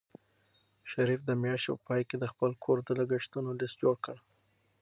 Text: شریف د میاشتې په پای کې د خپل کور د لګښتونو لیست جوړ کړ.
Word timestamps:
شریف 0.91 1.19
د 1.25 1.31
میاشتې 1.43 1.71
په 1.77 1.81
پای 1.87 2.01
کې 2.09 2.15
د 2.19 2.25
خپل 2.31 2.51
کور 2.63 2.77
د 2.83 2.89
لګښتونو 2.99 3.49
لیست 3.59 3.75
جوړ 3.81 3.95
کړ. 4.05 4.15